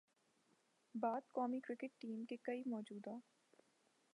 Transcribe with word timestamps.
بعد 0.95 1.21
قومی 1.31 1.59
cricket 1.59 1.99
team 1.99 2.23
کے 2.25 2.35
کئی 2.43 2.63
موجودہ 2.65 3.17